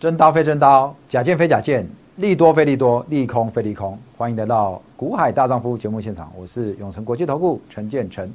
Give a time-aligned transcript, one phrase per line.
[0.00, 1.86] 真刀非真刀，假剑非假剑，
[2.16, 3.98] 利多非利多，利空非利空。
[4.16, 8.26] 欢迎来到股海大丈夫节目现场，我是永成国际投顾陈建成。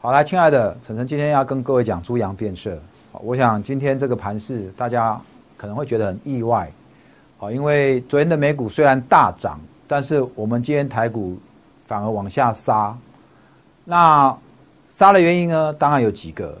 [0.00, 2.74] 好，来，亲爱的陈晨，今天要跟各位讲猪羊变色。
[3.12, 5.20] 我想今天这个盘势，大家
[5.58, 6.72] 可能会觉得很意外。
[7.36, 11.36] 好，因为昨天的美股虽然大涨，但是我们今天台股
[11.84, 12.96] 反而往下杀。
[13.84, 14.34] 那
[14.88, 15.70] 杀的原因呢？
[15.74, 16.56] 当然有几个。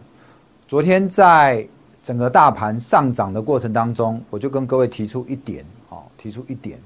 [0.68, 1.66] 昨天在
[2.06, 6.78] 整个大盘上涨的过程当中，我就跟各位提出一点，好，提出一点，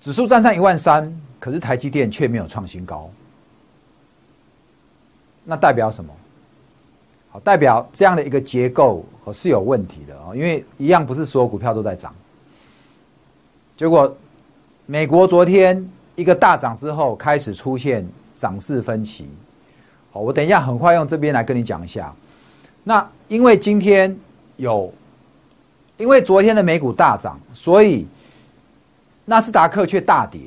[0.00, 3.08] 指数站上一万三，可是台积电却没有创新高，
[5.44, 6.12] 那代表什么？
[7.30, 12.12] 好，代表这样的一个结构是有问题的啊，因为一样不是所有股票都在涨，
[13.76, 14.12] 结果
[14.86, 19.28] 美国昨天一个大涨之后，开始出现涨势分歧，
[20.10, 22.12] 好，我等一下很快用这边来跟你讲一下。
[22.84, 24.16] 那因为今天
[24.56, 24.92] 有，
[25.96, 28.06] 因为昨天的美股大涨，所以
[29.24, 30.40] 纳斯达克却大跌。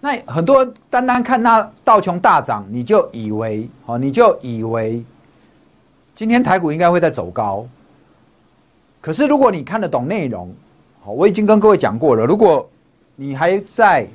[0.00, 5.02] 那很多人单单看那道琼大涨，你就以为哦，你就以为
[6.14, 7.66] 今天台股应该会在走高。
[9.00, 10.54] 可是如果你看得懂内容，
[11.02, 12.26] 好，我已经跟各位讲过了。
[12.26, 12.68] 如果
[13.16, 14.06] 你还在，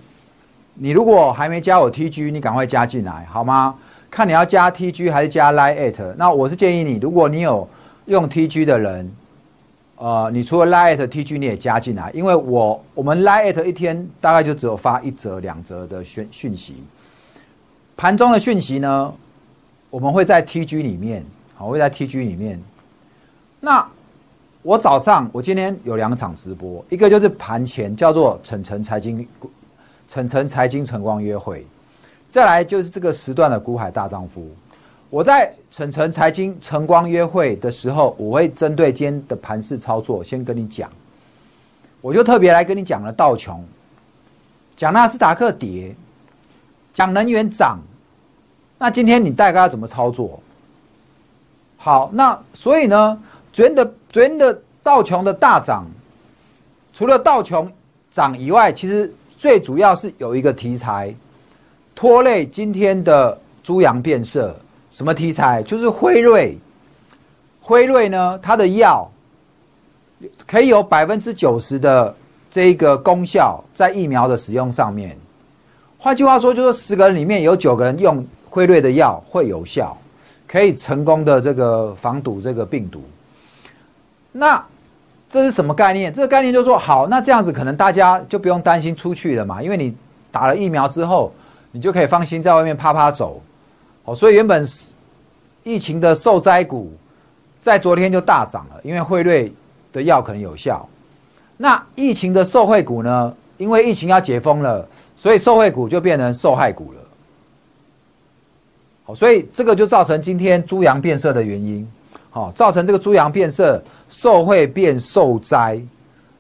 [0.73, 3.75] 你如果还没加我 TG，你赶快加进来好吗？
[4.11, 7.67] 看你要加 TG 还是加 Line，那我是建议你，如果你有
[8.05, 9.11] 用 TG 的人，
[9.97, 16.83] 呃，你除了 Line TG 你也加进来，因为我我们 Line 一天大概就只有发一则两则的讯讯息，
[17.95, 19.13] 盘中的讯息呢，
[19.89, 21.23] 我们会在 TG 里面，
[21.55, 22.59] 好会在 TG 里面。
[23.59, 23.87] 那
[24.63, 29.27] 我早上我今天有两场直播，一个就是盘前叫做晨晨财经，
[30.07, 31.65] 晨晨财经晨光约会。
[32.29, 34.47] 再来就是这个时段的股海大丈夫，
[35.09, 40.87] 我在晨晨财经晨光约会的时候，我会针对今天的盘势操作先跟你讲，
[42.01, 43.65] 我就特别来跟你讲了道琼，
[44.77, 45.95] 讲纳斯达克跌，
[46.93, 47.79] 讲能源涨，
[48.77, 50.39] 那今天你大概要怎么操作？
[51.77, 53.19] 好，那所以呢，
[53.51, 55.83] 昨天的昨天的道琼的大涨，
[56.93, 57.71] 除了道琼
[58.11, 61.11] 涨以外，其实最主要是有一个题材。
[61.99, 64.55] 拖累今天的猪羊变色，
[64.89, 65.61] 什么题材？
[65.63, 66.57] 就是辉瑞。
[67.59, 69.05] 辉瑞呢，它的药
[70.47, 72.15] 可以有百分之九十的
[72.49, 75.13] 这个功效在疫苗的使用上面。
[75.97, 79.97] 换句话说，就是十个人里面有九个人用辉瑞的药会有效，
[80.47, 83.03] 可以成功的这个防堵这个病毒。
[84.31, 84.65] 那
[85.29, 86.13] 这是什么概念？
[86.13, 89.93] 这个概念就是说，好，那这样子可能大家就不用担心出去了嘛，因为你
[90.31, 91.33] 打了疫苗之后。
[91.71, 93.41] 你就可以放心在外面啪啪走，
[94.03, 94.67] 好，所以原本
[95.63, 96.91] 疫情的受灾股
[97.61, 99.53] 在昨天就大涨了，因为汇瑞
[99.93, 100.87] 的药可能有效。
[101.57, 103.35] 那疫情的受惠股呢？
[103.57, 104.87] 因为疫情要解封了，
[105.17, 107.01] 所以受惠股就变成受害股了。
[109.03, 111.85] 好，所以这个就造成今天猪羊变色的原因。
[112.29, 115.77] 好，造成这个猪羊变色，受惠变受灾。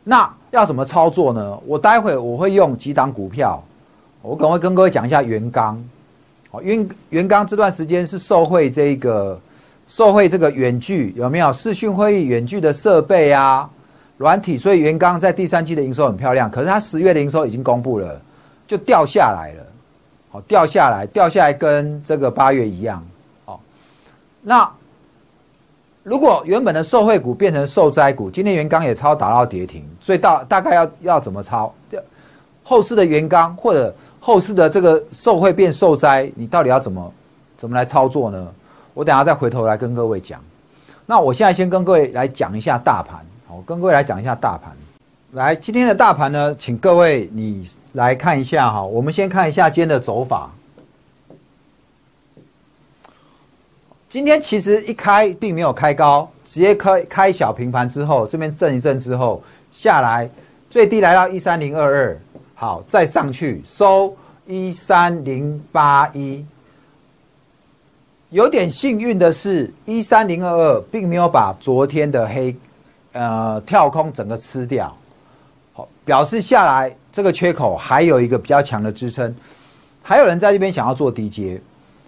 [0.03, 1.59] 那要怎么操作呢？
[1.65, 3.61] 我待会我会用几档股票。
[4.21, 5.81] 我赶快跟各位讲一下元刚，
[6.51, 9.39] 哦，元元刚这段时间是受惠这个
[9.87, 13.69] 受惠这个远距有没有视讯会议远距的设备啊
[14.17, 18.21] 软体，所以元刚在第三季的营收很漂亮，可是它十月的营收已经公布了，
[18.67, 19.65] 就掉下来了，
[20.31, 23.01] 好掉下来掉下来跟这个八月一样，
[23.45, 23.61] 好，
[24.41, 24.69] 那
[26.03, 31.73] 如果原本的受惠股变成受灾股，今天元刚也超打到跌停，所以大大概要要怎么抄？
[32.63, 33.95] 后市的元刚或者。
[34.19, 37.13] 后市的这个受惠变受灾，你到底要怎么
[37.57, 38.47] 怎么来操作呢？
[38.93, 40.41] 我等下再回头来跟各位讲。
[41.05, 44.71] 那我现在先跟各位来讲一下大盘，好，跟各位来讲一下大盘。
[45.31, 48.83] 来，今天的大盘呢，请各位你来看一下哈。
[48.83, 50.51] 我们先看一下今天的走法。
[54.09, 59.41] 今天其实一开并没有开高，直接开开小平盘之后，这边震一震之后
[59.71, 60.29] 下来，
[60.69, 62.17] 最低来到一三零二二。
[62.61, 64.13] 好，再上去收
[64.45, 66.45] 一三零八一，
[68.31, 72.53] 有点幸运的是，一三零二二并没有把昨天的黑，
[73.13, 74.93] 呃，跳空整个吃掉，
[75.71, 79.33] 好，表示下来这个缺口还有一个比较强的支撑，
[80.03, 81.61] 还有人在这边想要做低阶，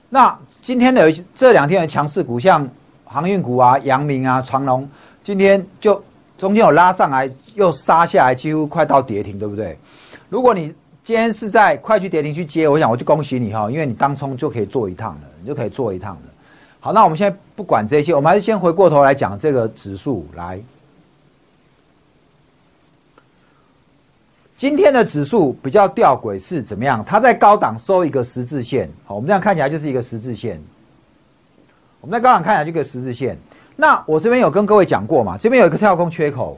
[0.09, 2.68] 那今天的这两天的强势股，像
[3.06, 4.86] 航运股啊、阳明啊、长隆，
[5.24, 6.03] 今天就
[6.38, 9.77] 中间有拉上来，又杀下来，几乎快到跌停，对不对？
[10.31, 10.74] 如果你
[11.04, 16.22] 今天是在快去跌停去接，我想我就恭喜你哈，因为你当冲就可以做一趟了，你就可以做一趟了。
[16.80, 20.25] 好，那我们现在不管这些，我们还是先回过头来讲这个指数。
[20.38, 20.57] 来，
[24.56, 27.04] 今天的指数比较吊诡是怎么样？
[27.06, 30.62] 它在高档收一个十字线，好，我们这样看起来就是一个十字线。
[32.00, 33.38] 我们在高档看起来就一个十字线。
[33.75, 35.38] 那我这边有跟各位讲过嘛？
[35.38, 36.57] 这边有一个跳空缺口，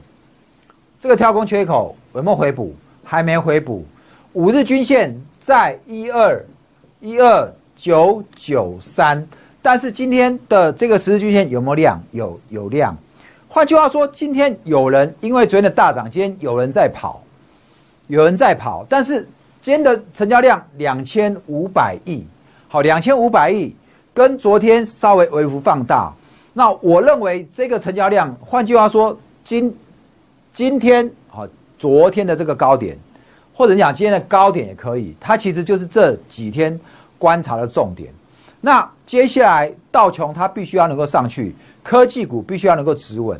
[1.00, 2.72] 这个跳空缺口有没有回补？
[3.04, 3.84] 还没回补。
[4.32, 6.44] 五日均线在一二
[7.00, 9.24] 一二九九三。
[9.62, 12.02] 但是今天的这个十字均线有没有量？
[12.10, 12.94] 有有量。
[13.48, 17.22] 换句话说，今天有人因为昨天的大涨，今天有人在跑，
[18.08, 18.84] 有人在跑。
[18.88, 19.26] 但是
[19.62, 22.26] 今天的成交量两千五百亿，
[22.68, 23.74] 好，两千五百亿
[24.12, 26.12] 跟昨天稍微微幅放大。
[26.52, 29.74] 那我认为这个成交量，换句话说，今
[30.52, 31.10] 今天，
[31.84, 32.96] 昨天的这个高点，
[33.52, 36.80] 或者讲今天的高点也可以，它其实就是这几天
[37.18, 38.10] 观察的重点。
[38.62, 43.38] 那接下来道琼它必须要能够上去，科技股必须要能够止稳。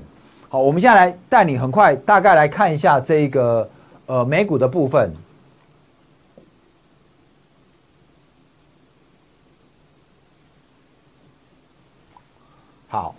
[0.51, 3.67] 好，我们现在来带你很快大概来看一下这个
[4.05, 5.11] 呃美股的部分。
[12.89, 13.15] 好，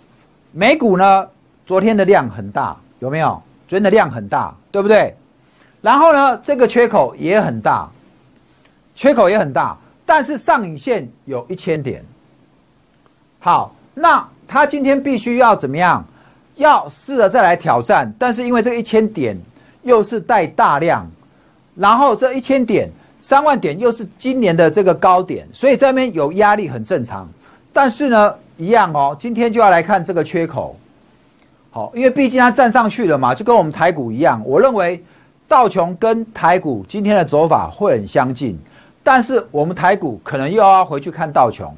[0.52, 1.28] 美股呢
[1.66, 3.42] 昨天的量很大，有没有？
[3.66, 5.16] 昨天的量很大，对不对？
[5.80, 7.88] 然后呢，这个缺口也很大，
[8.94, 9.74] 缺口也很大。
[10.04, 12.04] 但是上影线有一千点，
[13.38, 16.04] 好，那他今天必须要怎么样？
[16.56, 19.34] 要试着再来挑战，但是因为这一千点
[19.82, 21.10] 又是带大量，
[21.74, 27.26] 然后这一千点三万点又是今年的这个高点，所以这边有压力很正常。
[27.72, 30.78] 但是呢，一样哦，今天就要来看这个缺口，
[31.76, 34.40] 好，因为毕竟它站上去了嘛，就跟我们台股一样。
[34.46, 35.04] 我认为
[35.46, 38.58] 道琼跟台股今天的走法会很相近。
[39.04, 41.70] 但是我们台股可能又要回去看道琼。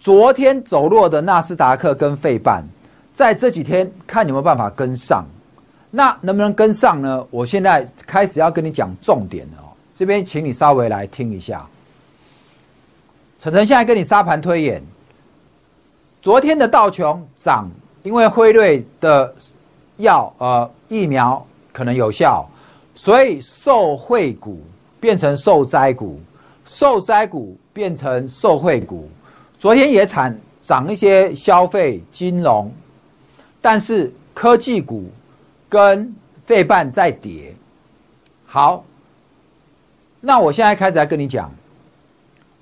[0.00, 2.64] 昨天走弱的纳斯达克跟费半，
[3.12, 5.24] 在这几天看有没有办法跟上。
[5.88, 7.24] 那能不能跟上呢？
[7.30, 9.70] 我现在开始要跟你讲重点了哦。
[9.94, 11.64] 这边请你稍微来听一下。
[13.38, 14.82] 陈晨现在跟你沙盘推演，
[16.20, 17.70] 昨天的道琼涨，
[18.02, 19.34] 因为辉瑞的
[19.96, 22.48] 药呃疫苗可能有效，
[22.94, 24.60] 所以受惠股。
[25.02, 26.20] 变成受灾股，
[26.64, 29.10] 受灾股变成受惠股。
[29.58, 32.72] 昨天也产涨一些消费金融，
[33.60, 35.10] 但是科技股
[35.68, 36.14] 跟
[36.46, 37.52] 费半在跌。
[38.46, 38.84] 好，
[40.20, 41.52] 那我现在开始来跟你讲，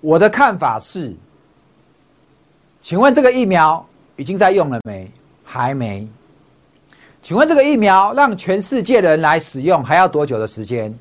[0.01, 1.15] 我的看法是，
[2.81, 5.11] 请问这个疫苗已经在用了没？
[5.53, 6.07] 还没。
[7.21, 10.97] 请问这个疫苗让全世界人来使用，还要多久的时间？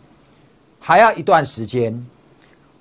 [0.79, 2.03] 还要一段时间。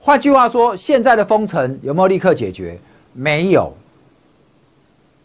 [0.01, 2.79] 换句话说，现在的封城有没有立刻解决？
[3.13, 3.71] 没有。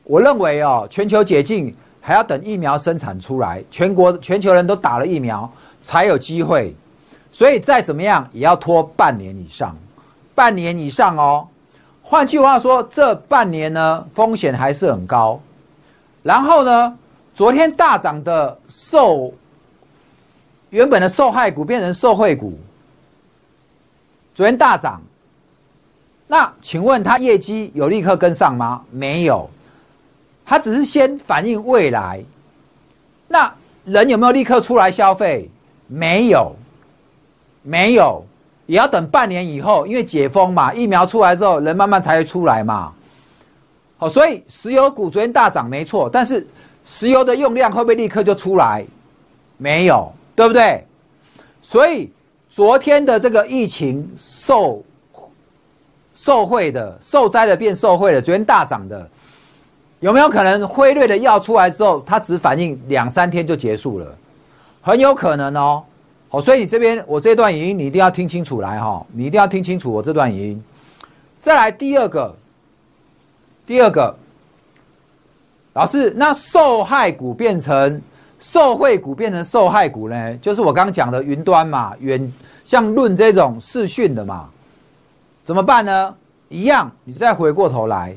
[0.03, 5.49] 我认为哦，全球解禁还要等疫苗生产出来，全国全球人都打了疫苗
[5.81, 6.75] 才有机会。
[7.31, 9.77] 所以再怎么样也要拖半年以上，
[10.35, 11.47] 半年以上哦。
[12.01, 15.39] 换句话说，这半年呢风险还是很高。
[16.23, 16.97] 然后呢，
[17.35, 19.31] 昨天大涨的受。
[20.69, 22.57] 原本的受害股变成受惠股，
[24.33, 24.99] 昨天大涨，
[26.25, 28.81] 那请问它业绩有立刻跟上吗？
[28.89, 29.47] 没有，
[30.43, 32.23] 它只是先反映未来。
[33.27, 33.53] 那
[33.85, 35.47] 人有没有立刻出来消费？
[35.85, 36.55] 没有，
[37.61, 38.25] 没有，
[38.65, 42.91] 也要等半年以后，因为解封嘛，疫苗出来之后，人慢慢才会出来嘛。
[44.03, 46.45] 哦，所以石油股昨天大涨没错，但是
[46.85, 48.85] 石油的用量会不会立刻就出来？
[49.57, 50.11] 没有。
[50.35, 50.83] 对不对？
[51.61, 52.11] 所以
[52.49, 54.83] 昨天的这个疫情受
[56.15, 59.07] 受贿的、受灾的变受贿的，昨天大涨的，
[59.99, 64.17] 有没有可能辉瑞的药出来之后，它只反应两三天就结束了？
[64.81, 65.83] 很有可能哦。
[66.29, 70.63] 好，所以你这边我这段语音你一定要听清楚来哈，你一定要听清楚我这段语音。
[71.43, 72.35] 再来第二个，
[73.65, 74.15] 第二个，
[75.73, 78.01] 老师，那受害股变成？
[78.39, 82.33] 受惠股变成受害股呢，就是我刚刚讲的云端嘛，远
[82.65, 84.49] 像论这种视讯的嘛，
[85.45, 86.13] 怎么办呢？
[86.49, 88.13] 一样，你再回过头来，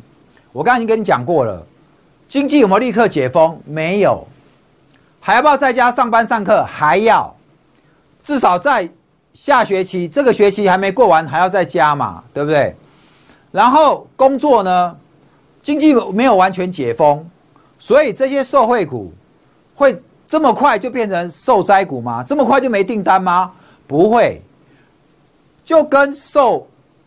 [0.50, 1.64] 我刚刚已经跟你讲过了，
[2.28, 3.56] 经济有没有立刻解封？
[3.64, 4.26] 没有，
[5.20, 6.64] 还要不要在家上班上课？
[6.64, 7.32] 还要，
[8.20, 8.90] 至少在
[9.32, 12.74] 下学期这个学期还没过完，还要在家嘛，对不对？
[13.52, 14.96] 然后工作呢，
[15.66, 17.28] 经济没有完全解封，
[17.76, 19.12] 所以这些受惠股
[19.74, 20.00] 会。
[20.28, 22.20] 这么快就变成受灾股吗？
[22.20, 23.52] 这么快就没订单吗？
[23.86, 24.42] 不会，
[25.64, 26.66] 就跟受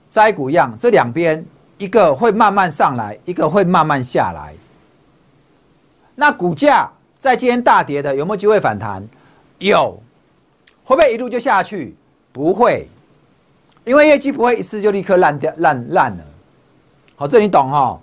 [0.09, 1.45] 灾股一样，这两边
[1.77, 4.53] 一个会慢慢上来，一个会慢慢下来。
[6.15, 9.05] 那股价在今天大跌的有没有机会反弹？
[9.57, 10.01] 有，
[10.85, 11.93] 会不会一路就下去？
[12.31, 12.87] 不会，
[13.83, 16.23] 因为业绩不会一次就立刻烂掉烂烂了。
[17.17, 17.99] 好，这你懂哈？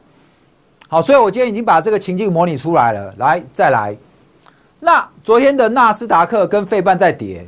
[0.97, 3.15] 好，所以我今天已经把这个情境模拟出来了。
[3.19, 3.95] 来，再来。
[4.81, 7.47] 那昨天的纳斯达克跟费半在跌，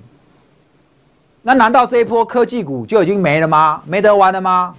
[1.41, 3.83] 那难道这一波科技股就已经没了吗？
[3.87, 4.75] 没得玩了吗？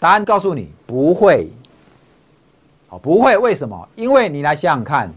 [0.00, 1.48] 答案告诉你，不会。
[2.88, 3.88] 哦，不会，为什么？
[3.94, 5.08] 因为你来想想看，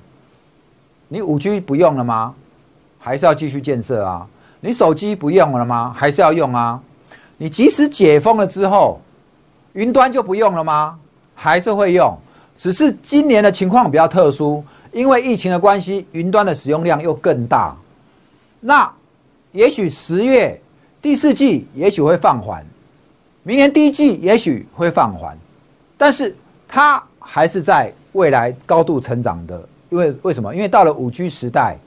[1.07, 2.35] 你五 G 不用了吗？
[2.99, 4.27] 还是要继续建设啊？
[4.59, 5.91] 你手机不用了吗？
[5.97, 6.79] 还是要用啊？
[7.37, 9.01] 你即使解封了之后，
[9.71, 10.99] 云端就不用了吗？
[11.35, 12.17] 还是会用？
[12.57, 17.75] 只是今年的情况比较特殊，因为疫情的关系，云端的使用量又更大。
[18.59, 18.91] 那
[19.51, 20.59] 也许十月
[21.01, 22.65] 第四季也许会放缓，
[23.43, 25.37] 明年第一季也许会放缓，
[25.97, 26.35] 但是
[26.67, 27.03] 它。
[27.25, 29.57] 还是在未来高度成长的，
[29.89, 30.53] 因为为什么？
[30.53, 31.77] 因为到了五 G 时代，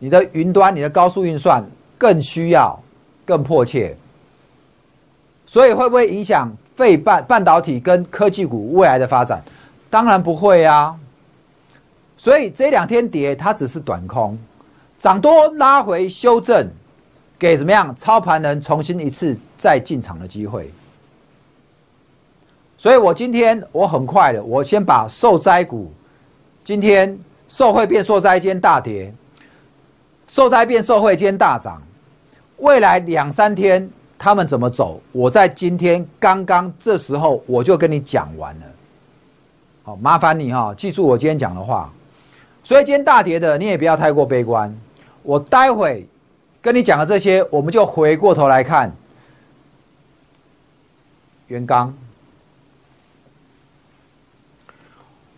[0.00, 1.64] 你的云端、你的高速运算
[1.96, 2.76] 更需要、
[3.24, 3.96] 更迫切，
[5.46, 9.42] 所以会不会影响费半半导体跟科技股未来的发展？
[9.90, 10.96] 当然不会啊。
[12.16, 14.38] 所以这两天跌，它只是短空，
[14.98, 16.66] 涨多拉回修正，
[17.38, 20.72] 给怎么样操盘人重新一次再进场的机会。
[22.78, 25.92] 所以我今天我很快的，我先把受灾股，
[26.64, 29.12] 今天受惠变受灾间大跌，
[30.28, 31.82] 受灾变受惠间大涨，
[32.56, 33.86] 未来两三天
[34.22, 35.00] 他们怎么走？
[35.12, 38.66] 我在今天刚刚这时候我就跟你讲完了。
[39.82, 41.90] 好，麻烦你哈，记住我今天讲的话。
[42.62, 44.78] 所以今天大跌的你也不要太过悲观。
[45.22, 46.06] 我待会
[46.60, 48.94] 跟你讲的这些，我们就回过头来看
[51.46, 51.96] 元刚。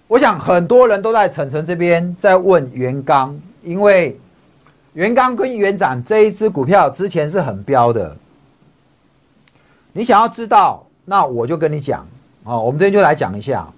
[0.08, 4.18] 我想很多人都在晨晨这边在问元刚，因为
[4.94, 8.16] 元刚跟元展这一支股票之前是很标的。
[9.92, 12.06] 你想要知道，那我就跟你讲
[12.44, 13.68] 哦，我们这边就来讲一下。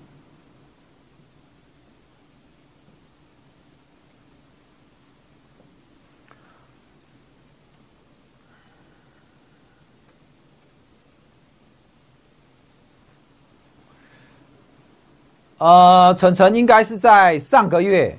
[15.59, 18.19] 呃，晨晨应该是在上个月，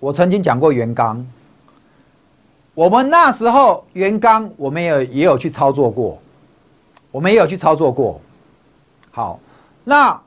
[0.00, 1.24] 我曾经讲过原刚。
[2.72, 6.18] 我们那时候原刚，我们也也有去操作过，
[7.14, 8.20] 我们也有去操作过。
[9.12, 9.38] 好，
[9.84, 10.20] 那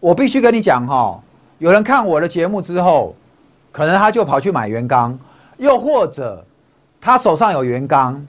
[0.00, 1.22] 我必须跟你讲哈，
[1.58, 3.14] 有人看我的节目之后，
[3.70, 5.16] 可能他就跑去买元刚，
[5.58, 6.44] 又或者
[7.00, 8.26] 他手上有元刚，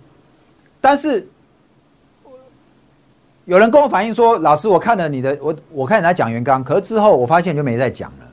[0.80, 1.28] 但是。
[3.46, 8.26] 有人跟我反映说：“老师，我看了你的，我我看你在讲元刚，可是之后我发现就没再讲了。”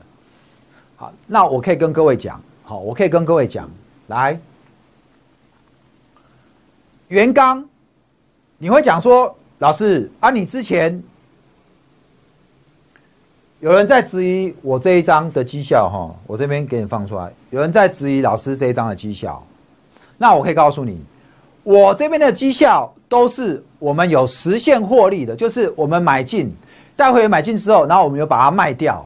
[0.95, 3.69] 好，那我可以跟各位讲，好，我可以跟各位讲，
[4.07, 4.39] 来，
[7.09, 7.67] 元刚，
[8.63, 11.01] 你会讲说，老师啊，你之前
[13.59, 19.43] 有人在质疑我这一张的绩效，哈，我这边给你放出来，有人在质疑老师这一张的绩效，
[20.15, 21.03] 那我可以告诉你，
[21.63, 22.93] 我这边的绩效。
[23.11, 26.49] 都是我们有实现获利的，就是我们买进，
[26.95, 29.05] 带会买进之后，然后我们又把它卖掉，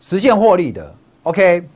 [0.00, 0.94] 实现获利的。
[1.24, 1.68] OK，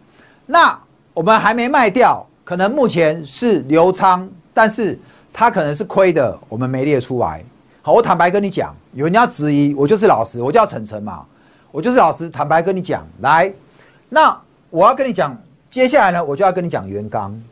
[0.47, 0.79] 那
[1.13, 4.97] 我们还没卖掉，可能目前是流仓，但是
[5.37, 7.45] 它可能是亏的，我们没列出来。
[7.83, 11.27] 好，我坦白跟你讲，有人要质疑，我就是老实，我叫晨晨嘛，
[11.73, 13.53] 我就是老实，坦白跟你讲，来，
[14.09, 15.37] 那我要跟你讲，
[15.69, 17.43] 接下来呢，我就要跟你讲元刚。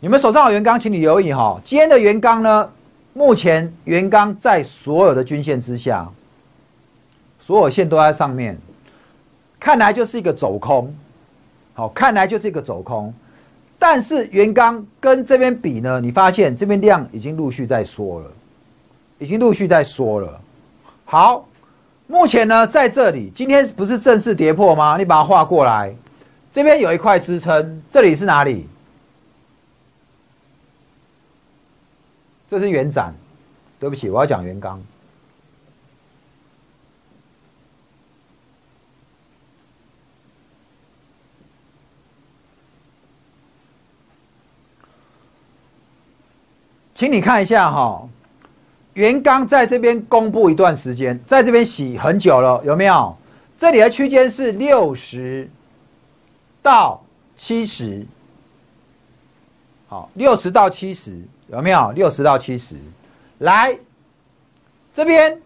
[0.00, 1.58] 你们手上有元钢，请你留意哈。
[1.64, 2.70] 今天的元钢呢，
[3.14, 6.06] 目前元钢在所有的均线之下，
[7.40, 8.56] 所有线都在上面，
[9.58, 10.94] 看来就是一个走空。
[11.72, 13.14] 好，看来就是一个走空。
[13.78, 18.30] 但是原钢跟这边比呢，你发现这边量已经陆续在缩了，
[19.18, 20.40] 已经陆续在缩了。
[21.04, 21.48] 好，
[22.06, 24.96] 目前呢在这里，今天不是正式跌破吗？
[24.98, 25.94] 你把它画过来，
[26.50, 28.66] 这边有一块支撑，这里是哪里？
[32.48, 33.14] 这是原展，
[33.78, 34.82] 对不起，我要讲原钢。
[46.98, 48.02] 请你看一下哈，
[48.94, 53.16] 原刚在这边公布一段时间，在这边洗很久了，有没有？
[53.56, 55.48] 这里的区间是六十
[56.60, 57.00] 到
[57.36, 58.04] 七十，
[59.86, 61.16] 好，六十到七十。
[61.46, 62.74] 有没有六十到七十？
[63.38, 63.78] 来，
[64.92, 65.40] 这边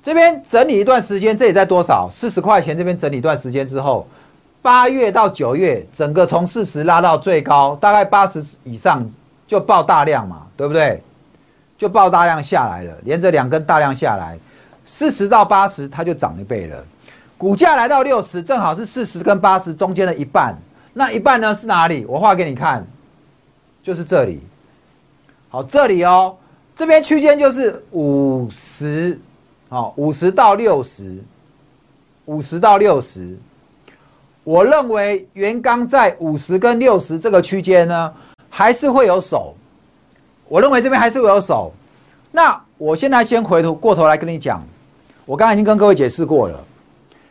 [0.00, 2.08] 这边整理一段时间，这里在多少？
[2.08, 2.78] 四十块钱。
[2.78, 4.06] 这边整理一段时间之后，
[4.62, 9.04] 八月到九月，整个从四十拉到最高，大概八十以上
[9.50, 11.02] 就爆大量嘛，对不对？
[11.76, 14.38] 就爆大量下来了，连着两根大量下来，
[14.86, 16.84] 四十到八十，它就涨一倍了。
[17.36, 20.54] 股价来到六十，正好是四十跟八十中间的一半。
[20.92, 22.04] 那一半呢是哪里？
[22.06, 22.86] 我画给你看，
[23.82, 24.40] 就是这里。
[25.48, 26.36] 好，这里哦，
[26.76, 29.18] 这边区间就是五十，
[29.68, 31.18] 好，五十到六十，
[32.26, 33.36] 五十到六十。
[34.44, 38.14] 我认为原刚在五十跟六十这个区间呢，
[38.60, 39.54] 还是会有手。
[40.46, 41.72] 我认为这边还是会有手。
[42.30, 44.62] 那我现在先回头过头来跟你讲，
[45.24, 46.62] 我刚才已经跟各位解释过了。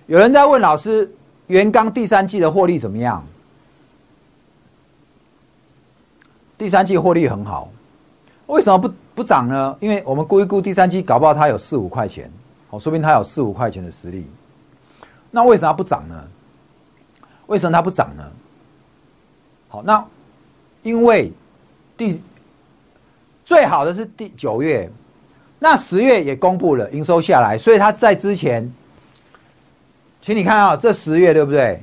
[0.08, 1.08] 有人在问老师，
[1.46, 3.24] 原钢第三季的获利怎么样？
[6.58, 7.70] 第三季获利很好，
[8.48, 9.78] 为什么不不涨呢？
[9.80, 12.28] 因为我们估一估第三季，搞不好它有四五块钱，
[12.72, 14.28] 好，说明它有四五块钱的实力。
[15.30, 16.24] 那为什么不涨呢？
[17.46, 18.24] 为什么它不涨呢？
[19.68, 20.04] 好，那
[20.84, 21.32] 因为
[21.98, 22.22] 第
[23.46, 24.90] 最好的是第九月，
[25.60, 28.72] 那十月也公布了营收下来，所以它在之前，
[30.22, 31.82] 请你看啊，这十月对不对？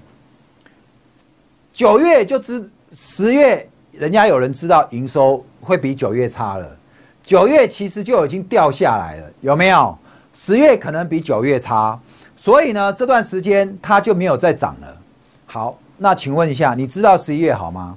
[1.72, 3.68] 九月就知十月。
[3.98, 6.76] 人家有人知道营收会比九月差了，
[7.24, 9.96] 九月其实就已经掉下来了，有没有？
[10.34, 11.98] 十月可能比九月差，
[12.36, 15.00] 所以呢，这段时间它就没有再涨了。
[15.46, 17.96] 好，那请问一下，你知道十一月好吗？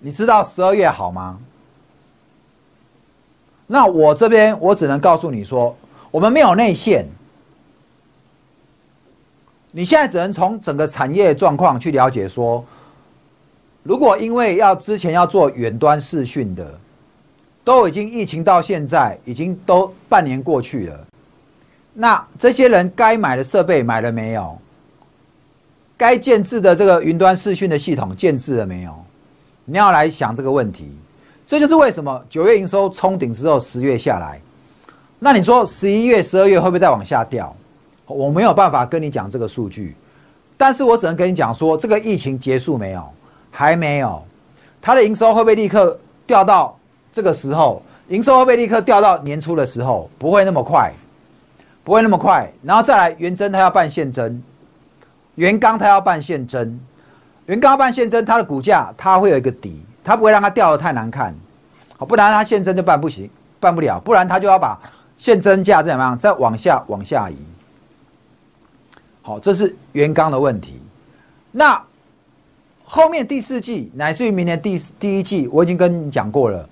[0.00, 1.38] 你知道十二月好吗？
[3.66, 5.76] 那我这边我只能告诉你说，
[6.10, 7.06] 我们没有内线，
[9.72, 12.64] 你现在只能从整个产业状况去了解说。
[13.82, 16.78] 如果因为要之前要做远端视讯的，
[17.64, 21.06] 都已经疫情到现在已经都半年过去了，
[21.92, 24.58] 那这些人该买的设备买了没有？
[25.96, 29.04] 该建制的这个云端视讯的系统建制了没有？
[29.70, 30.96] 你要来想这个问题，
[31.46, 34.40] 这就是为什么九月营收冲顶之后十月下来，
[35.18, 37.54] 那你说十一月、十二月会不会再往下掉？
[38.06, 39.94] 我没有办法跟你讲这个数据，
[40.56, 43.06] 但是我只能跟你讲说这个疫情结束没有？
[43.50, 44.22] 还没有，
[44.80, 46.74] 它的营收会不会立刻掉到
[47.12, 47.82] 这个时候？
[48.08, 50.08] 营收会不会立刻掉到年初的时候？
[50.18, 50.90] 不会那么快，
[51.84, 52.50] 不会那么快。
[52.62, 54.42] 然后再来，元真它要办现增，
[55.34, 56.80] 元刚它要办现增，
[57.48, 61.34] 元刚要办现增，它的股价它会有一个底，它不会让它掉的太难看，
[61.98, 63.28] 好，不然它现增就办不行，
[63.60, 64.78] 办不了，不然它就要把
[65.18, 67.36] 现增价怎么样，再往下往下移。
[69.22, 70.80] 好，这是原刚的问题。
[71.50, 71.82] 那。
[72.90, 76.66] 后面第四季乃至于明年第第一季，我已经跟你讲过了。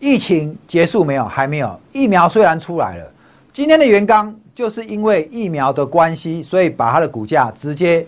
[0.00, 1.24] 疫情结束没有？
[1.24, 1.78] 还没有。
[1.92, 3.08] 疫苗虽然出来了，
[3.52, 8.04] 今天的原刚就是因为疫苗的关系，所以把它的股价直接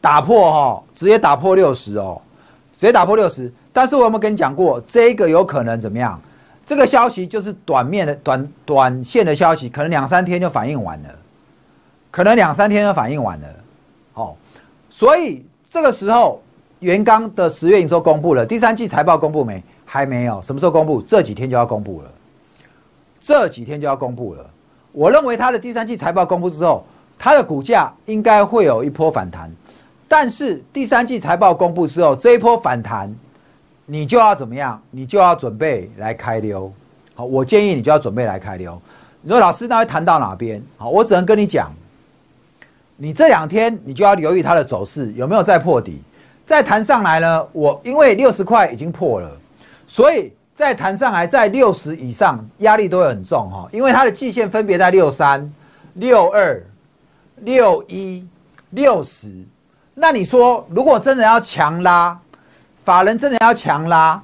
[0.00, 2.20] 打破哈，直接打破六十哦，
[2.76, 3.52] 直接打破六十。
[3.72, 6.20] 但是我有没有跟你讲过，这个有可能怎么样？
[6.64, 11.08] 这个消息就是短面的短短线的消息，可能两三天就反应完了，
[12.10, 13.48] 可能两三天就反应完了。
[14.12, 14.36] 好，
[14.90, 16.40] 所以这个时候。
[16.80, 19.62] 元刚的十月营收公布了，第三季财报公布没？
[19.86, 21.00] 还没有，什么时候公布？
[21.00, 22.10] 这几天就要公布了，
[23.18, 24.44] 这几天就要公布了。
[24.92, 26.84] 我认为它的第三季财报公布之后，
[27.18, 29.50] 它的股价应该会有一波反弹。
[30.08, 33.12] 但是第三季财报公布之后，这一波反弹，
[33.84, 34.80] 你就要怎么样？
[34.90, 36.72] 你就要准备来开溜。
[37.14, 38.80] 好，我建议你就要准备来开溜。
[39.22, 40.62] 你说老师，那会谈到哪边？
[40.76, 41.72] 好，我只能跟你讲，
[42.96, 46.00] 你这两天你就要留意它的走势有没有再破底。
[46.46, 47.44] 再弹上来呢？
[47.52, 49.28] 我因为六十块已经破了，
[49.88, 53.68] 所以再弹上来在六十以上，压力都会很重哈。
[53.72, 55.52] 因为它的季线分别在六三、
[55.94, 56.62] 六二、
[57.38, 58.24] 六一、
[58.70, 59.32] 六十。
[59.98, 62.18] 那你说，如果真的要强拉，
[62.84, 64.20] 法人真的要强拉，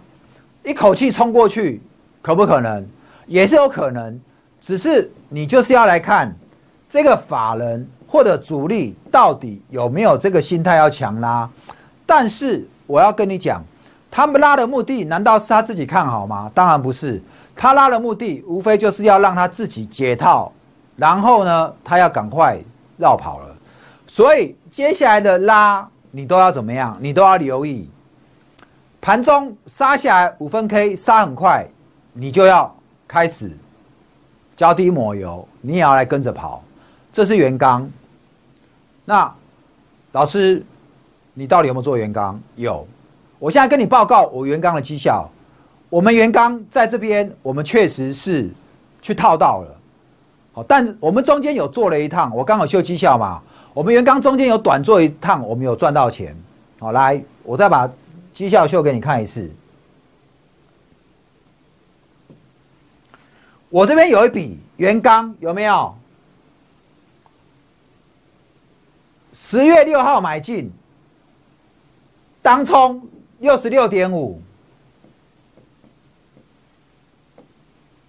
[0.62, 1.80] 一口气冲过去，
[2.20, 2.86] 可不可能？
[3.26, 4.20] 也是有可能，
[4.60, 6.36] 只是你就是要来看
[6.90, 11.48] 这个法人或者主力到底有没有这个心态要强拉。
[12.04, 13.64] 但是我要跟你讲，
[14.10, 16.50] 他们拉的目的难道是他自己看好吗？
[16.52, 17.18] 当然不是，
[17.56, 20.52] 他拉的目的无非就是要让他自己解套，
[20.96, 22.58] 然后呢，他要赶快
[22.98, 23.56] 绕跑了。
[24.06, 26.98] 所以接下来的拉你都要怎么样？
[27.00, 27.88] 你都要留意，
[29.00, 31.64] 盘中杀下来五分 K 杀很快，
[32.12, 32.74] 你就要
[33.06, 33.52] 开始
[34.56, 36.64] 脚底抹油，你也要来跟着跑。
[37.12, 37.88] 这是原钢。
[39.04, 39.32] 那
[40.10, 40.64] 老师。
[41.34, 42.38] 你到底有没有做原钢？
[42.56, 42.86] 有，
[43.38, 45.26] 我现在跟你报告我原钢的绩效。
[45.88, 48.50] 我们原钢在这边，我们确实是
[49.00, 49.74] 去套到了。
[50.52, 53.40] 好，但我们中间有做了一趟，我刚好秀绩效嘛。
[53.74, 56.36] 我们原刚中间有短做一趟，我们有赚到钱。
[56.78, 57.90] 好，来，我再把
[58.32, 59.50] 绩效秀给你看一次。
[63.70, 65.96] 我这边有一笔原钢，有没有？
[69.32, 70.70] 十月六号买进，
[72.42, 73.02] 当冲
[73.38, 74.42] 六十六点五，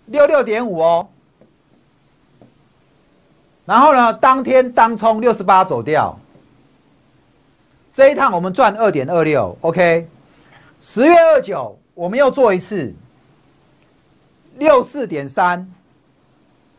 [0.08, 1.08] 六六点五哦。
[3.65, 6.17] 然后呢，当天当冲六十八走掉，
[7.93, 10.08] 这一趟我们赚二点二六，OK。
[10.82, 12.93] 十月二九我们又做一次。
[14.60, 15.67] 六四点三，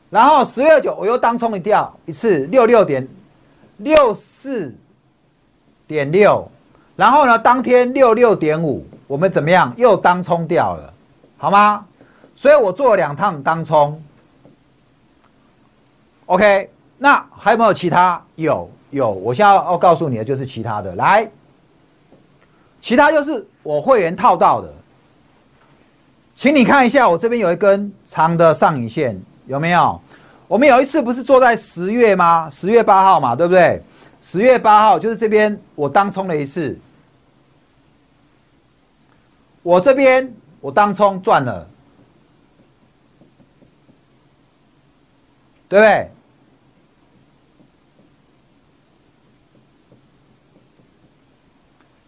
[0.08, 3.08] 然后十月二九我又当冲一掉一次六六点
[3.78, 4.72] 六四
[5.84, 6.48] 点六，
[6.94, 10.94] 然后呢当天六六点五，我们怎么样又当冲掉了，
[11.36, 11.84] 好吗？
[12.36, 14.00] 所以我做了两趟当冲。
[16.26, 18.22] OK，那还有没有其他？
[18.37, 21.28] 有有，我现在要告诉你的就是其他的，来，
[22.80, 24.72] 其他就是我会员套到的。
[26.35, 30.00] 请你看一下，我这边有一根长的上影线，有没有？
[30.48, 32.48] 我们有一次不是做在十月吗？
[32.50, 33.83] 十月八号嘛，对不对？
[34.20, 36.78] 十月八号就是这边我当冲了一次，
[39.62, 41.68] 我这边我当冲赚了，
[45.68, 46.11] 对不对？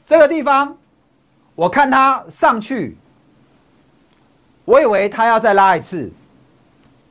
[0.07, 0.75] 这个地方
[1.55, 2.97] 我看它上去。
[4.65, 6.11] 我以为他要再拉一次，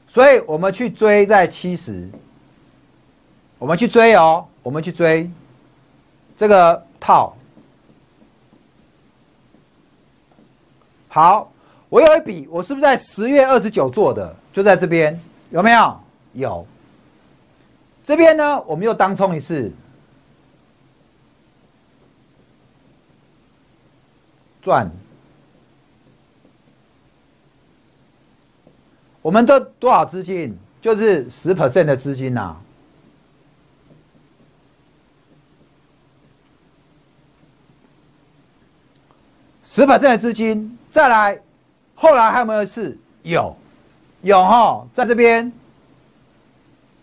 [0.08, 2.10] 所以我们去追在七十，
[3.58, 5.32] 我们去追哦，我们去追
[6.36, 7.34] 这个套。
[11.08, 11.50] 好，
[11.88, 14.36] 我有一笔，我是不是在十月二十九做的？
[14.52, 15.18] 就在这边，
[15.50, 15.98] 有没有？
[16.34, 16.68] 有。
[18.04, 19.72] 这边呢，我们又当冲一次，
[24.65, 24.89] 赚。
[29.21, 30.58] 我们这多少资金？
[30.82, 32.56] 就是十 percent 的资金呐，
[39.63, 40.78] 十 percent 的资金。
[40.89, 41.39] 再来，
[41.93, 42.97] 后来还有没有一次？
[43.23, 43.56] 有，
[44.21, 45.51] 有哈，在这边，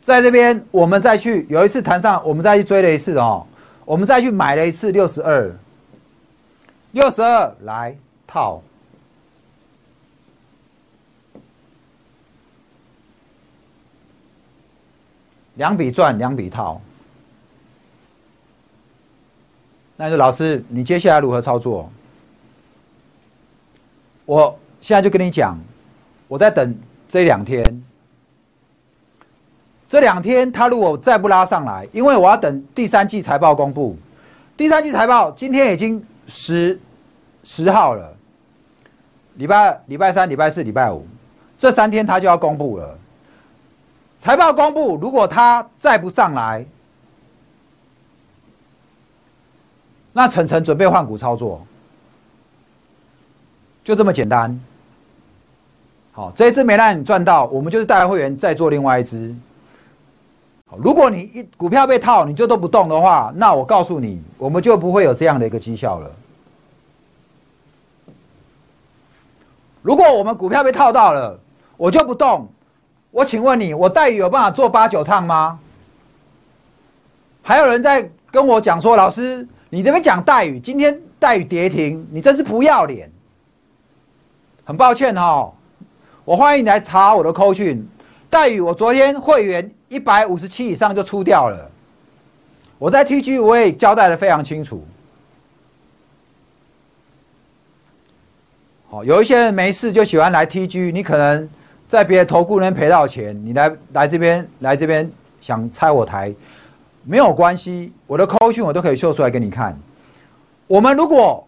[0.01, 3.47] 在这边，我们再去有一次谈上，我们再去追了一次哦，
[3.85, 5.53] 我们再去买了一次六十二，
[6.93, 8.63] 六十二来套。
[15.55, 16.81] 两笔赚，两笔套。
[19.97, 21.91] 那说老师，你接下来如何操作？
[24.25, 25.59] 我现在就跟你讲，
[26.27, 26.75] 我在等
[27.09, 27.85] 这两天。
[29.89, 33.95] 这两天他如果再不拉上来，因为我要等第三季财报公布。
[34.57, 36.79] 第三季财报今天已经十
[37.45, 38.15] 十号了，
[39.35, 41.07] 礼拜二礼拜三、礼拜四、礼拜五
[41.59, 42.99] 这三天他就要公布了。
[44.19, 46.65] 财报公布，如果他再不上来，
[50.13, 51.67] 那晨晨准备换股操作，
[53.83, 54.61] 就这么简单。
[56.13, 59.35] 好，这一支没让你赚到，我们就是带会员再做另外一只。
[60.79, 66.11] 如果你一股票被套，你就都不动的话，那我告诉你，我们就不会有这样的一个绩效了。
[69.83, 71.39] 如果我们股票被套到了，
[71.77, 72.49] 我就不动。
[73.11, 75.59] 我请问你，我待遇有办法做八九趟吗？
[77.43, 83.11] 还有人在跟我讲说，老师，你这边讲待遇，今天待遇跌停，你真是不要脸。
[84.65, 85.53] 很抱歉哈，
[86.25, 87.87] 我欢迎你来查我的扣讯。
[88.31, 91.71] 待遇我昨天会员一百五十七以上就出掉了，
[92.79, 94.83] 我在 TG 我也交代的非常清楚。
[98.89, 101.49] 好，有一些人没事就喜欢来 TG，你可能。
[101.89, 106.35] 在别的投顾那边赔到钱，你来来这边来这边想拆我台，
[107.05, 109.79] 没有关系，我的扣讯我都可以秀出来给你看。
[110.67, 111.47] 我们如果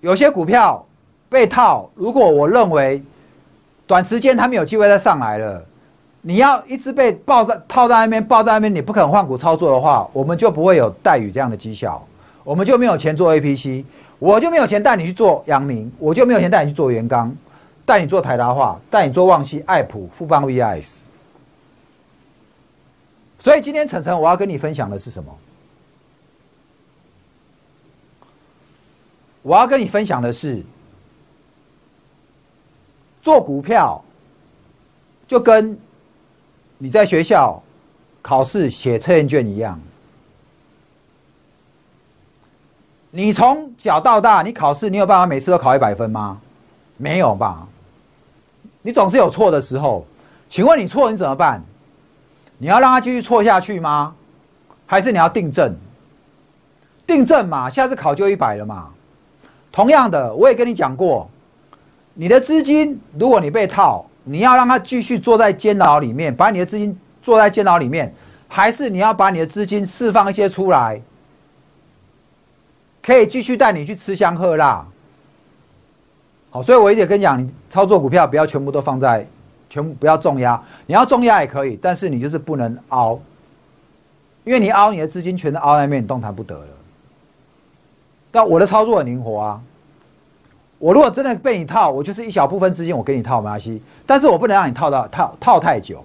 [0.00, 0.86] 有些股票
[1.30, 3.02] 被套，如果我认为
[3.86, 5.64] 短时间它没有机会再上来了，
[6.22, 12.02] 你要一直被抱在套在那边抱在那边，你不肯换股操作的话，我们就不会有待遇这样的绩效，
[12.44, 13.84] 我们就没有钱做 A P C，
[14.18, 17.34] 我就没有钱带你去做阳明，我就没有钱带你去做元刚。
[17.84, 21.00] 带你做台达化，带你做旺西、爱普、富邦 VIS。
[23.40, 25.36] 所以今天晨晨我要跟你分享的是什么？
[29.42, 30.62] 我要跟你分享的是，
[33.20, 34.00] 做股票
[35.26, 35.76] 就跟
[36.82, 37.62] 你在学校
[38.20, 39.78] 考试写测验卷一样。
[43.12, 46.40] 你从小到大，你考试，你有办法每次都考一百分吗？
[46.96, 47.68] 没有吧？
[48.82, 50.04] 你总是有错的时候。
[50.48, 51.62] 请问你错你怎么办？
[52.58, 54.12] 你要让他继续错下去吗？
[54.84, 55.72] 还是你要订正？
[57.06, 58.90] 订正嘛，下次考就一百了嘛。
[59.70, 61.30] 同样的，我也跟你讲过，
[62.12, 68.14] 你的资金，如果你被套，你要让他继续坐在监牢里面，把你的资金坐在监牢里面，
[68.48, 71.00] 还是你要把你的资金释放一些出来？
[73.02, 74.86] 可以继续带你去吃香喝辣，
[76.50, 79.26] 好，所以我一直跟你讲，你操作股票不要全部都放在，
[79.68, 83.18] 全部不要重压，你要重压也可以，但是你就是不能凹，
[84.44, 86.66] 因为你凹你的资金全都凹在面，你动弹不得了。
[88.30, 89.60] 但我的操作很灵活啊，
[90.82, 96.04] 我如果真的被你套，我就是一小部分资金我给你套没关系，但是我不能让你套到套套太久，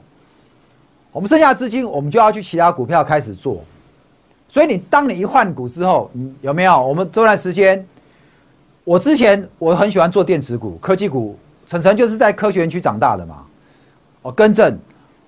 [1.12, 3.64] 我们剩下资金我们就要去其他股票开始做。
[4.48, 6.80] 所以你当你一换股之后，你有没有？
[6.80, 7.84] 我们这段时间，
[8.84, 11.36] 我之前我很喜欢做电子股、科技股。
[11.66, 13.44] 晨晨就是在科学园区长大的嘛。
[14.22, 14.78] 我更正，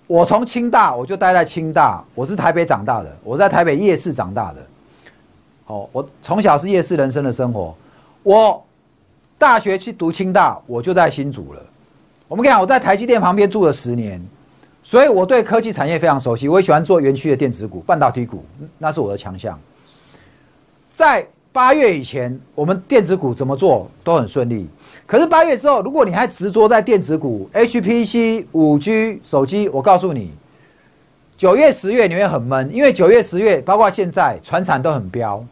[0.06, 4.62] 我从清大我就待在清大，我是台北长大的，我在台北夜市长大的。
[5.66, 7.76] 好，我从小是夜市人生的生活。
[8.22, 8.64] 我
[9.40, 11.62] 大学去读清大，我就在新竹了。
[12.28, 14.22] 我们讲，我在台积电旁边住了十年。
[14.82, 18.44] 所以我对科技产业非常熟悉，我也喜欢做园区的电子股、半导体股，
[18.78, 19.60] 那是我的强项。
[20.92, 24.68] 在八月以前，我们电子股怎么做都很顺利。
[25.06, 30.32] 可是八月之后，如果你还执着在电子股、HPC、五 G 手机，我告诉你，
[31.36, 35.44] 九月、十月你会很闷，因为九月、十月，包括现在，船产都很飙，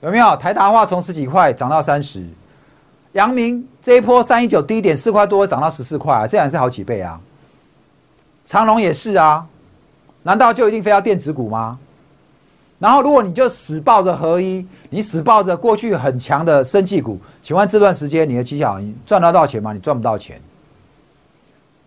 [0.00, 0.36] 有没有？
[0.36, 2.24] 台达化从十几块涨到三十，
[3.18, 7.20] 阳明这一波三一九低点四块多涨到十四块啊，这样是好几倍啊。
[8.46, 9.44] 长隆也是啊，
[10.22, 11.76] 难道就一定非要电子股吗？
[12.78, 19.72] 然后如果你就死抱着合一，你死抱着过去很强的生技股，请问这段时间你的绩效你赚得到钱吗？
[19.72, 20.40] 你赚不到钱。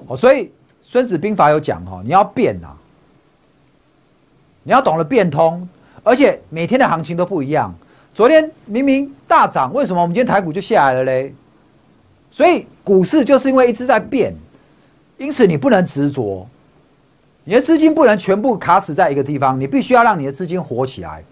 [0.08, 0.44] 哦，所以
[0.82, 2.76] 《孙子兵法》有讲哦，你要变啊，
[4.64, 5.66] 你要懂得变通，
[6.04, 7.74] 而且每天的行情都不一样。
[8.14, 11.34] 昨天明明大涨，为什么我们今天台股就下来了嘞？
[12.30, 14.34] 所以股市就是因为一直在变。
[15.18, 16.48] 因此，你不能执着，
[17.44, 21.24] 你的资金不能全部卡死在一个地方，你必须要让你的资金活起来。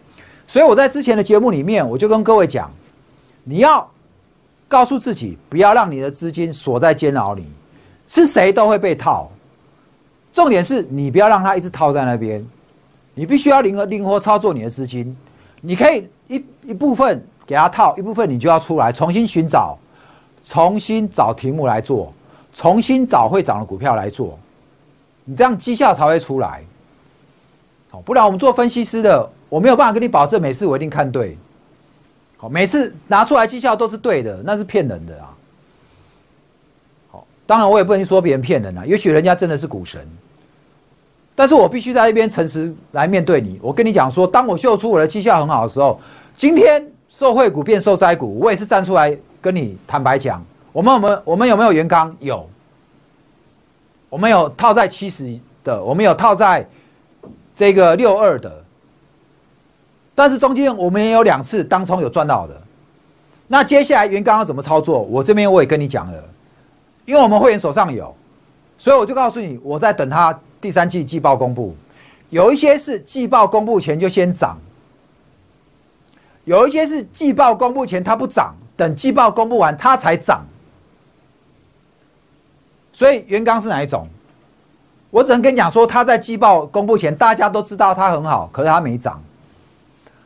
[0.47, 2.71] 所以我在之前的节目里面，我就跟各位讲，
[3.43, 3.89] 你要
[4.67, 7.45] 告诉自己，不要让你的资金锁在监牢里，
[8.07, 9.31] 是谁都会被套。
[10.31, 12.45] 重点是你不要让它一直套在那边，
[13.15, 15.17] 你必须要灵活灵活操作你的资金。
[15.61, 19.77] 你可以一一部分给他套，一部分你就要出来重新寻找，
[20.45, 22.13] 重新找题目来做。
[22.51, 24.37] 重新找会涨的股票来做，
[25.23, 26.63] 你这样绩效才会出来。
[27.91, 31.37] 好，不然我们做分析师的，我没有办法跟你保证每次我一定看对。
[32.37, 35.29] 好，每次拿出来绩效都是对的，那是骗人的啊。
[37.11, 40.05] 好，当然我也不能说别人骗人啊，也许人家真的是股神。
[41.35, 43.59] 但是我必须在一边诚实来面对你。
[43.61, 46.01] 我跟你讲说，当我秀出我的绩效很好的时候，
[46.39, 50.41] 今天受惠股变受灾股，我也是站出来跟你坦白讲。
[50.71, 52.15] 我们我们我们有没有元刚？
[52.21, 52.49] 有。
[54.07, 56.65] 我们有套在七十的，我们有套在
[57.53, 58.63] 这个六二的。
[60.15, 62.55] 但是中间我们也有两次当冲有赚到的。
[63.47, 65.01] 那接下来元刚要怎么操作？
[65.01, 66.23] 我这边我也跟你讲了，
[67.03, 68.15] 因为我们会员手上有，
[68.77, 71.75] 所以我就告诉你，我在等他第三季季报公布。
[72.29, 74.57] 有一些是季报公布前就先涨，
[76.49, 80.43] 有一些是季报公布前它不涨，等季报公布完它才涨。
[82.91, 84.07] 所以元刚是哪一种？
[85.11, 89.21] 我只能跟你讲说，他在季报公布前，大家都知道它很好，可是它没涨。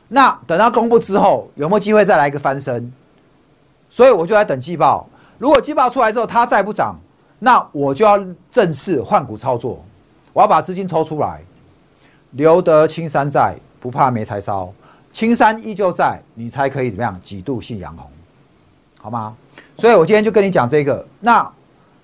[0.08, 2.90] 那等到公布之后，有没有机会再来一个翻身？
[3.90, 5.06] 所以我就在等季报。
[5.38, 6.96] 如果季报出来之后它再不涨，
[7.40, 8.18] 那我就要
[8.50, 9.84] 正式换股操作。
[10.32, 11.42] 我要把资金抽出来，
[12.32, 14.72] 留得青山在，不怕没柴烧。
[15.13, 17.17] 青山依旧在，你才可以怎么样？
[17.23, 18.10] 几度信阳红，
[18.99, 19.34] 好吗？
[19.78, 21.08] 所以我今天就跟你讲这个。
[21.21, 21.49] 那。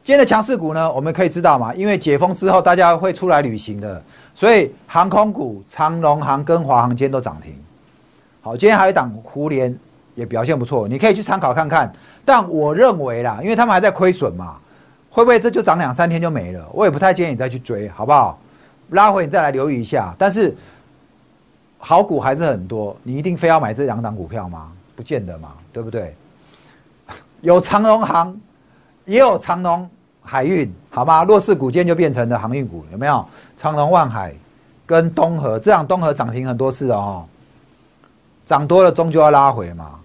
[0.01, 1.71] 今天的强势股呢，我们可以知道嘛？
[1.75, 4.01] 因为解封之后，大家会出来旅行的，
[4.33, 7.53] 所以航空股长龙航跟华航今天都涨停。
[8.41, 9.77] 好，今天还有一档湖联
[10.15, 11.91] 也表现不错，你可以去参考看看。
[12.25, 14.57] 但我认为啦，因为他们还在亏损嘛，
[15.11, 16.65] 会不会这就涨两三天就没了？
[16.71, 18.39] 我也不太建议你再去追，好不好？
[18.91, 20.15] 拉回你再来留意一下。
[20.17, 20.55] 但是
[21.79, 24.71] 好股还是很多，你一定非要买这两档股票吗？
[24.95, 26.13] 不见得嘛，对不对？
[27.41, 28.37] 有长龙航，
[29.05, 29.89] 也有长隆。
[30.21, 30.99] 海运好。
[30.99, 31.23] 好吗？
[31.23, 33.25] 弱势股今天就变成了航运股，有没有？
[33.57, 34.31] 长隆、万海
[34.85, 37.25] 跟东河，这样东河涨停很多次哦，
[38.45, 39.95] 涨多了终究要拉回嘛。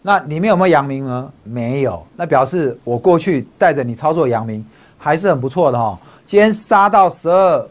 [0.00, 1.30] 那里面有没有阳明呢？
[1.42, 4.64] 没有，那表示我过去带着你操作阳明
[4.96, 5.98] 还是很不错的哈。
[6.24, 7.68] 今天杀到十二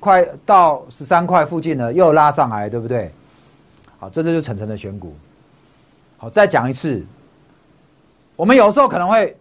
[0.00, 3.12] 快到十三块附近呢，又拉上来，对不对？
[3.98, 5.14] 好，这就是层层的选股。
[6.16, 7.04] 好，再讲一次，
[8.34, 9.36] 我们有时候可能会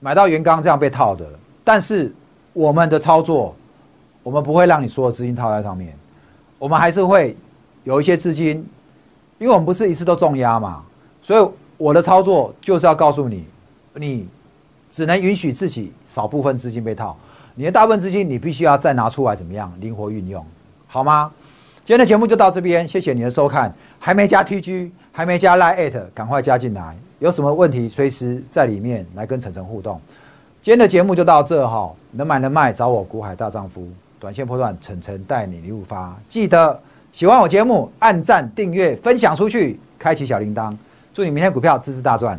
[0.00, 1.26] 买到原钢这样被套的，
[1.62, 2.12] 但是
[2.54, 3.54] 我们的操作，
[4.22, 5.94] 我们不会让你所有资金套在上面，
[6.58, 7.36] 我们还是会
[7.84, 8.66] 有一些资金，
[9.38, 10.82] 因为我们不是一次都重压嘛。
[11.22, 13.46] 所以我的操作就是要告诉你，
[13.94, 14.26] 你
[14.90, 17.14] 只能允许自己少部分资金被套，
[17.58, 20.46] 你的大部分资金你必须要再拿出来，怎么样灵活运用，
[20.86, 21.28] 好吗？
[21.84, 23.74] 今天的节目就到这边，谢谢你的收看。
[23.98, 26.96] 还没加 TG，还没加 Line，赶快加进来。
[27.18, 30.00] 有什么问题，随时在里面来跟晨晨互动。
[30.62, 33.88] 今天的节目就到这哈，能买能卖找我股海大丈夫，
[34.20, 36.16] 短线破断，晨晨带你入发。
[36.28, 40.72] 记得喜欢我节目，按赞、订阅、分享出去，开启小铃铛。
[41.12, 42.38] 祝你明天股票支支大赚。